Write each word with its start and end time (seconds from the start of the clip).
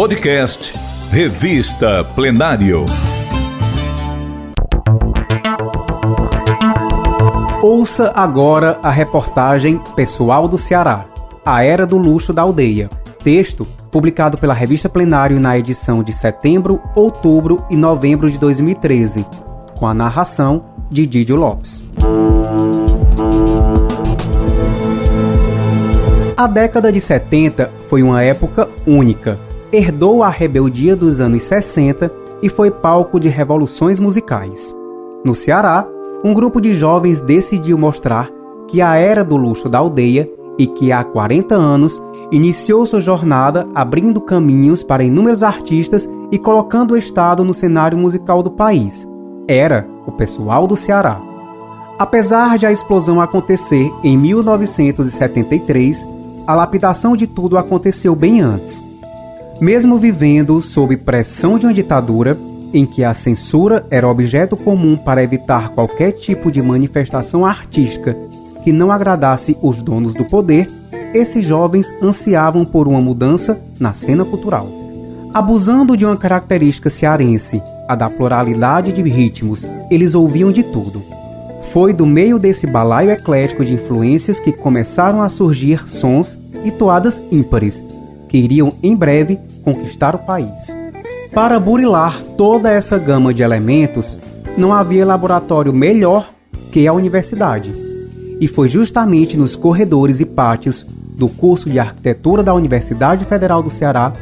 Podcast 0.00 0.72
Revista 1.10 2.02
Plenário. 2.02 2.86
Ouça 7.62 8.10
agora 8.14 8.80
a 8.82 8.88
reportagem 8.88 9.78
Pessoal 9.94 10.48
do 10.48 10.56
Ceará, 10.56 11.04
a 11.44 11.62
Era 11.62 11.84
do 11.84 11.98
Luxo 11.98 12.32
da 12.32 12.40
Aldeia. 12.40 12.88
Texto 13.22 13.66
publicado 13.90 14.38
pela 14.38 14.54
Revista 14.54 14.88
Plenário 14.88 15.38
na 15.38 15.58
edição 15.58 16.02
de 16.02 16.14
setembro, 16.14 16.80
outubro 16.96 17.62
e 17.68 17.76
novembro 17.76 18.30
de 18.30 18.38
2013, 18.38 19.26
com 19.78 19.86
a 19.86 19.92
narração 19.92 20.64
de 20.90 21.06
Didio 21.06 21.36
Lopes. 21.36 21.82
A 26.34 26.46
década 26.46 26.90
de 26.90 27.02
70 27.02 27.70
foi 27.90 28.02
uma 28.02 28.22
época 28.22 28.66
única. 28.86 29.49
Herdou 29.72 30.24
a 30.24 30.28
rebeldia 30.28 30.96
dos 30.96 31.20
anos 31.20 31.44
60 31.44 32.10
e 32.42 32.48
foi 32.48 32.72
palco 32.72 33.20
de 33.20 33.28
revoluções 33.28 34.00
musicais. 34.00 34.74
No 35.24 35.32
Ceará, 35.32 35.86
um 36.24 36.34
grupo 36.34 36.60
de 36.60 36.74
jovens 36.74 37.20
decidiu 37.20 37.78
mostrar 37.78 38.28
que 38.66 38.82
a 38.82 38.96
era 38.96 39.24
do 39.24 39.36
luxo 39.36 39.68
da 39.68 39.78
aldeia 39.78 40.28
e 40.58 40.66
que 40.66 40.90
há 40.90 41.04
40 41.04 41.54
anos 41.54 42.02
iniciou 42.32 42.84
sua 42.84 42.98
jornada 42.98 43.68
abrindo 43.72 44.20
caminhos 44.20 44.82
para 44.82 45.04
inúmeros 45.04 45.44
artistas 45.44 46.08
e 46.32 46.38
colocando 46.38 46.94
o 46.94 46.96
estado 46.96 47.44
no 47.44 47.54
cenário 47.54 47.96
musical 47.96 48.42
do 48.42 48.50
país. 48.50 49.06
Era 49.46 49.86
o 50.04 50.10
pessoal 50.10 50.66
do 50.66 50.74
Ceará. 50.74 51.20
Apesar 51.96 52.58
de 52.58 52.66
a 52.66 52.72
explosão 52.72 53.20
acontecer 53.20 53.88
em 54.02 54.18
1973, 54.18 56.08
a 56.44 56.56
lapidação 56.56 57.14
de 57.16 57.28
tudo 57.28 57.56
aconteceu 57.56 58.16
bem 58.16 58.40
antes. 58.40 58.89
Mesmo 59.60 59.98
vivendo 59.98 60.62
sob 60.62 60.96
pressão 60.96 61.58
de 61.58 61.66
uma 61.66 61.74
ditadura, 61.74 62.36
em 62.72 62.86
que 62.86 63.04
a 63.04 63.12
censura 63.12 63.84
era 63.90 64.08
objeto 64.08 64.56
comum 64.56 64.96
para 64.96 65.22
evitar 65.22 65.70
qualquer 65.70 66.12
tipo 66.12 66.50
de 66.50 66.62
manifestação 66.62 67.44
artística 67.44 68.16
que 68.62 68.72
não 68.72 68.90
agradasse 68.90 69.56
os 69.60 69.82
donos 69.82 70.14
do 70.14 70.24
poder, 70.24 70.68
esses 71.12 71.44
jovens 71.44 71.92
ansiavam 72.00 72.64
por 72.64 72.86
uma 72.86 73.00
mudança 73.00 73.60
na 73.78 73.92
cena 73.92 74.24
cultural. 74.24 74.68
Abusando 75.34 75.96
de 75.96 76.04
uma 76.04 76.16
característica 76.16 76.88
cearense, 76.88 77.62
a 77.88 77.94
da 77.94 78.08
pluralidade 78.08 78.92
de 78.92 79.02
ritmos, 79.02 79.66
eles 79.90 80.14
ouviam 80.14 80.52
de 80.52 80.62
tudo 80.62 81.02
foi 81.70 81.92
do 81.92 82.04
meio 82.04 82.36
desse 82.36 82.66
balaio 82.66 83.10
eclético 83.10 83.64
de 83.64 83.74
influências 83.74 84.40
que 84.40 84.50
começaram 84.50 85.22
a 85.22 85.28
surgir 85.28 85.88
sons 85.88 86.36
e 86.64 86.70
toadas 86.70 87.22
ímpares, 87.30 87.82
que 88.28 88.38
iriam 88.38 88.72
em 88.82 88.96
breve 88.96 89.38
conquistar 89.62 90.14
o 90.14 90.18
país. 90.18 90.74
Para 91.32 91.60
burilar 91.60 92.20
toda 92.36 92.70
essa 92.70 92.98
gama 92.98 93.32
de 93.32 93.42
elementos, 93.42 94.18
não 94.56 94.72
havia 94.72 95.06
laboratório 95.06 95.72
melhor 95.72 96.30
que 96.72 96.86
a 96.86 96.92
universidade. 96.92 97.72
E 98.40 98.48
foi 98.48 98.68
justamente 98.68 99.36
nos 99.36 99.54
corredores 99.54 100.18
e 100.18 100.24
pátios 100.24 100.84
do 101.16 101.28
curso 101.28 101.68
de 101.68 101.78
arquitetura 101.78 102.42
da 102.42 102.54
Universidade 102.54 103.24
Federal 103.24 103.62
do 103.62 103.70
Ceará 103.70 104.12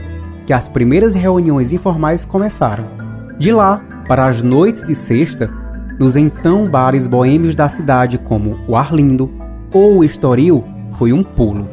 que 0.46 0.52
as 0.52 0.66
primeiras 0.66 1.14
reuniões 1.14 1.72
informais 1.72 2.24
começaram. 2.24 2.84
De 3.38 3.52
lá, 3.52 3.82
para 4.08 4.26
as 4.26 4.42
noites 4.42 4.84
de 4.84 4.94
sexta, 4.94 5.50
nos 5.98 6.16
então 6.16 6.66
bares 6.66 7.06
boêmios 7.06 7.54
da 7.54 7.68
cidade 7.68 8.18
como 8.18 8.56
o 8.66 8.74
Arlindo 8.74 9.30
ou 9.72 9.98
o 9.98 10.04
Estoril 10.04 10.64
foi 10.98 11.12
um 11.12 11.22
pulo. 11.22 11.68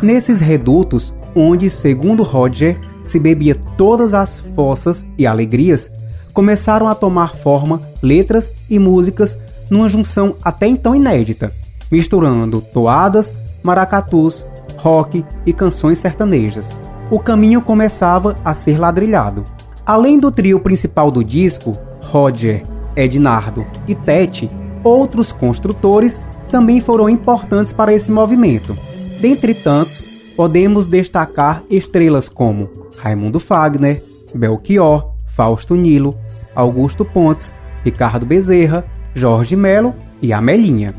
Nesses 0.00 0.40
redutos, 0.40 1.12
onde, 1.34 1.68
segundo 1.68 2.22
Roger, 2.22 2.78
se 3.10 3.18
bebia 3.18 3.56
todas 3.76 4.14
as 4.14 4.40
forças 4.54 5.06
e 5.18 5.26
alegrias, 5.26 5.90
começaram 6.32 6.88
a 6.88 6.94
tomar 6.94 7.34
forma 7.34 7.82
letras 8.02 8.52
e 8.68 8.78
músicas 8.78 9.36
numa 9.68 9.88
junção 9.88 10.36
até 10.42 10.66
então 10.66 10.94
inédita, 10.94 11.52
misturando 11.90 12.60
toadas, 12.60 13.34
maracatus, 13.62 14.44
rock 14.76 15.24
e 15.44 15.52
canções 15.52 15.98
sertanejas. 15.98 16.70
O 17.10 17.18
caminho 17.18 17.60
começava 17.60 18.36
a 18.44 18.54
ser 18.54 18.78
ladrilhado. 18.78 19.44
Além 19.84 20.18
do 20.18 20.30
trio 20.30 20.60
principal 20.60 21.10
do 21.10 21.24
disco, 21.24 21.76
Roger, 22.00 22.62
Ednardo 22.94 23.66
e 23.88 23.94
Tete, 23.94 24.48
outros 24.84 25.32
construtores 25.32 26.20
também 26.48 26.80
foram 26.80 27.08
importantes 27.08 27.72
para 27.72 27.92
esse 27.92 28.10
movimento. 28.10 28.76
Dentre 29.20 29.54
tantos, 29.54 30.09
podemos 30.40 30.86
destacar 30.86 31.62
estrelas 31.68 32.26
como 32.26 32.70
Raimundo 32.96 33.38
Fagner, 33.38 34.02
Belchior, 34.34 35.12
Fausto 35.36 35.74
Nilo, 35.74 36.16
Augusto 36.54 37.04
Pontes, 37.04 37.52
Ricardo 37.84 38.24
Bezerra, 38.24 38.86
Jorge 39.14 39.54
Melo 39.54 39.94
e 40.22 40.32
Amelinha. 40.32 40.94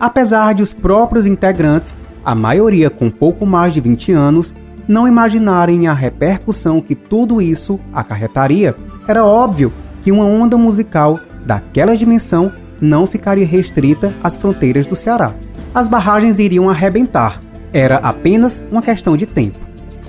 Apesar 0.00 0.54
de 0.54 0.62
os 0.62 0.72
próprios 0.72 1.26
integrantes, 1.26 1.98
a 2.24 2.34
maioria 2.34 2.88
com 2.88 3.10
pouco 3.10 3.44
mais 3.44 3.74
de 3.74 3.82
20 3.82 4.12
anos, 4.12 4.54
não 4.88 5.06
imaginarem 5.06 5.86
a 5.86 5.92
repercussão 5.92 6.80
que 6.80 6.94
tudo 6.94 7.42
isso 7.42 7.78
acarretaria, 7.92 8.74
era 9.06 9.26
óbvio 9.26 9.74
que 10.02 10.10
uma 10.10 10.24
onda 10.24 10.56
musical 10.56 11.20
daquela 11.44 11.94
dimensão 11.94 12.50
não 12.80 13.06
ficaria 13.06 13.46
restrita 13.46 14.10
às 14.24 14.36
fronteiras 14.36 14.86
do 14.86 14.96
Ceará. 14.96 15.34
As 15.74 15.86
barragens 15.86 16.38
iriam 16.38 16.70
arrebentar. 16.70 17.40
Era 17.76 17.96
apenas 17.96 18.62
uma 18.72 18.80
questão 18.80 19.18
de 19.18 19.26
tempo. 19.26 19.58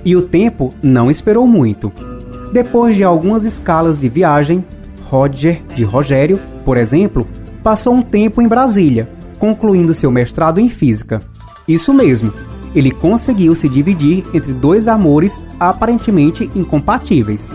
E 0.02 0.16
o 0.16 0.22
tempo 0.22 0.72
não 0.82 1.10
esperou 1.10 1.46
muito. 1.46 1.92
Depois 2.50 2.96
de 2.96 3.04
algumas 3.04 3.44
escalas 3.44 4.00
de 4.00 4.08
viagem, 4.08 4.64
Roger 5.02 5.60
de 5.74 5.84
Rogério, 5.84 6.40
por 6.64 6.78
exemplo, 6.78 7.28
passou 7.62 7.92
um 7.92 8.00
tempo 8.00 8.40
em 8.40 8.48
Brasília, 8.48 9.06
concluindo 9.38 9.92
seu 9.92 10.10
mestrado 10.10 10.58
em 10.58 10.70
física. 10.70 11.20
Isso 11.68 11.92
mesmo, 11.92 12.32
ele 12.74 12.90
conseguiu 12.90 13.54
se 13.54 13.68
dividir 13.68 14.24
entre 14.32 14.54
dois 14.54 14.88
amores 14.88 15.38
aparentemente 15.60 16.50
incompatíveis: 16.56 17.50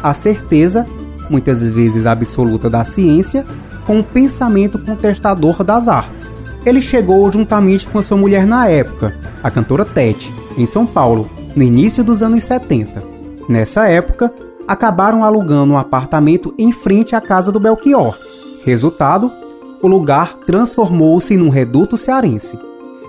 a 0.00 0.14
certeza 0.14 0.86
muitas 1.28 1.60
vezes 1.68 2.06
absoluta 2.06 2.70
da 2.70 2.84
ciência, 2.84 3.44
com 3.84 3.98
o 3.98 4.04
pensamento 4.04 4.78
contestador 4.78 5.64
das 5.64 5.88
artes. 5.88 6.35
Ele 6.66 6.82
chegou 6.82 7.30
juntamente 7.30 7.86
com 7.86 8.00
a 8.00 8.02
sua 8.02 8.16
mulher 8.16 8.44
na 8.44 8.66
época, 8.66 9.16
a 9.40 9.48
cantora 9.48 9.84
Tete, 9.84 10.34
em 10.58 10.66
São 10.66 10.84
Paulo, 10.84 11.30
no 11.54 11.62
início 11.62 12.02
dos 12.02 12.24
anos 12.24 12.42
70. 12.42 13.04
Nessa 13.48 13.86
época, 13.86 14.34
acabaram 14.66 15.22
alugando 15.22 15.74
um 15.74 15.78
apartamento 15.78 16.52
em 16.58 16.72
frente 16.72 17.14
à 17.14 17.20
casa 17.20 17.52
do 17.52 17.60
Belchior. 17.60 18.18
Resultado, 18.64 19.30
o 19.80 19.86
lugar 19.86 20.38
transformou-se 20.44 21.36
num 21.36 21.50
reduto 21.50 21.96
cearense. 21.96 22.58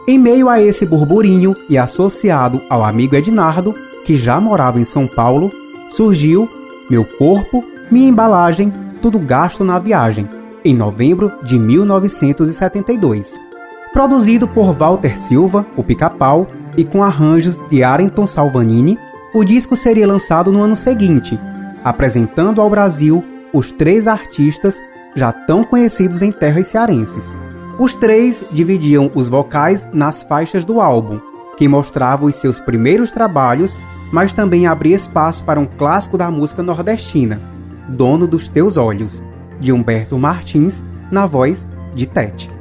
Em 0.08 0.20
meio 0.20 0.50
a 0.50 0.62
esse 0.62 0.86
burburinho 0.86 1.56
e 1.68 1.80
associado 1.80 2.62
ao 2.70 2.86
amigo 2.86 3.16
Ednardo, 3.16 3.74
que 4.06 4.16
já 4.16 4.40
morava 4.40 4.80
em 4.80 4.86
São 4.86 5.08
Paulo, 5.08 5.52
surgiu 5.90 6.48
Meu 6.92 7.04
Corpo, 7.04 7.64
minha 7.90 8.08
embalagem, 8.08 8.72
tudo 9.02 9.18
gasto 9.18 9.64
na 9.64 9.80
viagem, 9.80 10.30
em 10.64 10.76
novembro 10.76 11.32
de 11.42 11.58
1972. 11.58 13.47
Produzido 13.94 14.48
por 14.48 14.74
Walter 14.74 15.18
Silva, 15.18 15.66
o 15.76 15.84
Pica-Pau, 15.84 16.48
e 16.78 16.84
com 16.84 17.04
arranjos 17.04 17.58
de 17.70 17.84
Arenton 17.84 18.28
Salvanini, 18.28 19.00
o 19.34 19.44
disco 19.44 19.76
seria 19.76 20.08
lançado 20.08 20.52
no 20.52 20.62
ano 20.62 20.76
seguinte, 20.76 21.38
apresentando 21.84 22.62
ao 22.62 22.70
Brasil 22.70 23.24
os 23.52 23.72
três 23.72 24.08
artistas 24.08 24.80
já 25.16 25.32
tão 25.32 25.64
conhecidos 25.64 26.22
em 26.22 26.32
terras 26.32 26.68
cearenses. 26.68 27.36
Os 27.80 27.96
três 27.96 28.44
dividiam 28.52 29.12
os 29.16 29.28
vocais 29.28 29.88
nas 29.92 30.22
faixas 30.22 30.64
do 30.64 30.80
álbum, 30.80 31.20
que 31.58 31.68
mostrava 31.68 32.26
os 32.26 32.36
seus 32.36 32.60
primeiros 32.60 33.12
trabalhos, 33.12 33.78
mas 34.12 34.34
também 34.34 34.68
abria 34.68 34.96
espaço 34.96 35.44
para 35.44 35.60
um 35.60 35.66
clássico 35.66 36.18
da 36.18 36.30
música 36.30 36.62
nordestina, 36.62 37.42
Dono 37.90 38.28
dos 38.28 38.48
Teus 38.48 38.78
Olhos, 38.78 39.22
de 39.60 39.72
Humberto 39.72 40.18
Martins, 40.18 40.84
na 41.12 41.26
voz 41.26 41.66
de 41.96 42.06
Tete. 42.06 42.57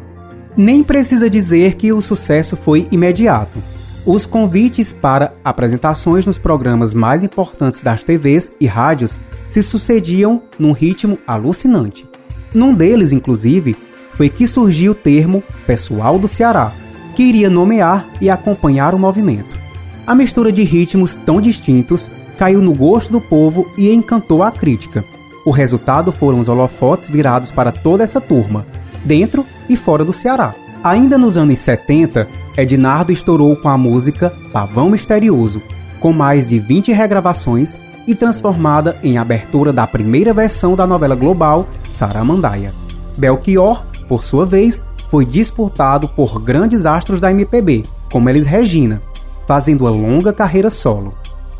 Nem 0.56 0.82
precisa 0.82 1.28
dizer 1.28 1.74
que 1.74 1.92
o 1.92 2.00
sucesso 2.00 2.56
foi 2.56 2.88
imediato. 2.90 3.62
Os 4.06 4.24
convites 4.24 4.92
para 4.92 5.32
apresentações 5.44 6.24
nos 6.24 6.38
programas 6.38 6.94
mais 6.94 7.22
importantes 7.22 7.80
das 7.80 8.02
TVs 8.02 8.52
e 8.60 8.66
rádios 8.66 9.18
se 9.48 9.62
sucediam 9.62 10.42
num 10.58 10.72
ritmo 10.72 11.18
alucinante. 11.26 12.08
Num 12.54 12.72
deles, 12.72 13.12
inclusive, 13.12 13.76
foi 14.12 14.30
que 14.30 14.46
surgiu 14.46 14.92
o 14.92 14.94
termo 14.94 15.42
Pessoal 15.66 16.18
do 16.18 16.28
Ceará, 16.28 16.72
que 17.14 17.22
iria 17.22 17.50
nomear 17.50 18.06
e 18.20 18.30
acompanhar 18.30 18.94
o 18.94 18.98
movimento. 18.98 19.58
A 20.06 20.14
mistura 20.14 20.50
de 20.50 20.62
ritmos 20.62 21.14
tão 21.16 21.40
distintos 21.40 22.10
caiu 22.38 22.62
no 22.62 22.72
gosto 22.72 23.10
do 23.12 23.20
povo 23.20 23.66
e 23.76 23.92
encantou 23.92 24.42
a 24.42 24.50
crítica. 24.50 25.04
O 25.44 25.50
resultado 25.50 26.12
foram 26.12 26.38
os 26.38 26.48
holofotes 26.48 27.08
virados 27.08 27.50
para 27.52 27.72
toda 27.72 28.04
essa 28.04 28.20
turma, 28.20 28.66
dentro 29.06 29.46
e 29.68 29.76
fora 29.76 30.04
do 30.04 30.12
Ceará. 30.12 30.54
Ainda 30.82 31.16
nos 31.16 31.36
anos 31.36 31.58
70, 31.58 32.28
Ednardo 32.56 33.12
estourou 33.12 33.56
com 33.56 33.68
a 33.68 33.78
música 33.78 34.32
Pavão 34.52 34.90
Misterioso, 34.90 35.62
com 36.00 36.12
mais 36.12 36.48
de 36.48 36.58
20 36.58 36.92
regravações 36.92 37.76
e 38.06 38.14
transformada 38.14 38.96
em 39.02 39.18
abertura 39.18 39.72
da 39.72 39.86
primeira 39.86 40.32
versão 40.32 40.76
da 40.76 40.86
novela 40.86 41.14
global 41.14 41.66
Saramandaia. 41.90 42.72
Belchior, 43.16 43.84
por 44.08 44.22
sua 44.22 44.46
vez, 44.46 44.82
foi 45.08 45.24
disputado 45.24 46.08
por 46.08 46.40
grandes 46.40 46.86
astros 46.86 47.20
da 47.20 47.30
MPB, 47.30 47.84
como 48.10 48.28
Elis 48.28 48.46
Regina, 48.46 49.02
fazendo 49.46 49.82
uma 49.82 49.90
longa 49.90 50.32
carreira 50.32 50.70
solo. 50.70 51.14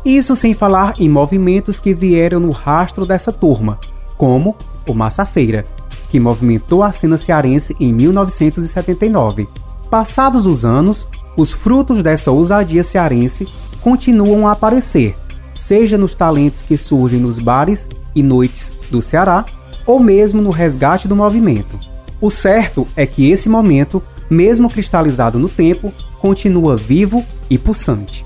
Isso 0.05 0.35
sem 0.35 0.53
falar 0.53 0.93
em 0.99 1.09
movimentos 1.09 1.79
que 1.79 1.93
vieram 1.93 2.39
no 2.39 2.51
rastro 2.51 3.05
dessa 3.05 3.31
turma, 3.31 3.79
como 4.17 4.55
o 4.87 4.93
Massa 4.93 5.25
Feira, 5.25 5.65
que 6.09 6.19
movimentou 6.19 6.83
a 6.83 6.91
cena 6.91 7.17
cearense 7.17 7.75
em 7.79 7.93
1979. 7.93 9.47
Passados 9.89 10.45
os 10.45 10.65
anos, 10.65 11.07
os 11.35 11.53
frutos 11.53 12.03
dessa 12.03 12.31
ousadia 12.31 12.83
cearense 12.83 13.47
continuam 13.81 14.47
a 14.47 14.51
aparecer, 14.51 15.15
seja 15.53 15.97
nos 15.97 16.15
talentos 16.15 16.61
que 16.61 16.77
surgem 16.77 17.19
nos 17.19 17.39
bares 17.39 17.87
e 18.15 18.23
noites 18.23 18.73
do 18.89 19.01
Ceará, 19.01 19.45
ou 19.85 19.99
mesmo 19.99 20.41
no 20.41 20.49
resgate 20.49 21.07
do 21.07 21.15
movimento. 21.15 21.79
O 22.19 22.29
certo 22.29 22.87
é 22.95 23.05
que 23.05 23.29
esse 23.29 23.47
momento, 23.47 24.01
mesmo 24.29 24.69
cristalizado 24.69 25.37
no 25.37 25.47
tempo, 25.47 25.93
continua 26.19 26.75
vivo 26.75 27.23
e 27.49 27.57
pulsante. 27.57 28.25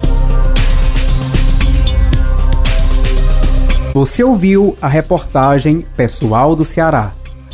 Você 3.94 4.24
ouviu 4.24 4.78
a 4.82 4.88
reportagem 4.88 5.86
Pessoal 5.98 6.56
do 6.56 6.64
Ceará, 6.64 7.12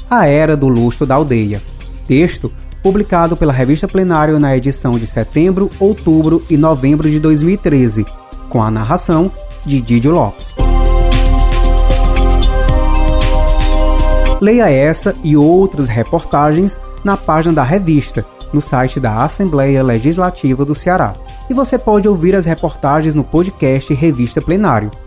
a 0.09 0.25
Era 0.25 0.55
do 0.55 0.67
Luxo 0.67 1.05
da 1.05 1.15
Aldeia. 1.15 1.61
Texto 2.07 2.51
publicado 2.81 3.35
pela 3.35 3.51
Revista 3.51 3.87
Plenário 3.87 4.39
na 4.39 4.55
edição 4.55 4.97
de 4.97 5.05
setembro, 5.05 5.69
outubro 5.79 6.41
e 6.49 6.55
novembro 6.55 7.09
de 7.09 7.19
2013, 7.19 8.05
com 8.49 8.63
a 8.63 8.71
narração 8.71 9.31
de 9.65 9.81
Didio 9.81 10.11
Lopes. 10.11 10.53
Leia 14.39 14.69
essa 14.69 15.15
e 15.23 15.35
outras 15.35 15.89
reportagens 15.89 16.79
na 17.03 17.17
página 17.17 17.55
da 17.55 17.63
revista, 17.63 18.23
no 18.53 18.61
site 18.61 18.99
da 18.99 19.23
Assembleia 19.23 19.83
Legislativa 19.83 20.63
do 20.63 20.75
Ceará. 20.75 21.15
E 21.49 21.53
você 21.53 21.77
pode 21.77 22.07
ouvir 22.07 22.35
as 22.35 22.45
reportagens 22.45 23.13
no 23.13 23.23
podcast 23.23 23.93
Revista 23.93 24.41
Plenário, 24.41 24.91